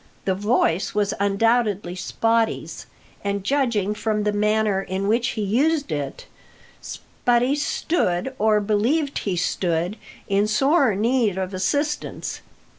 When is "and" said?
3.23-3.43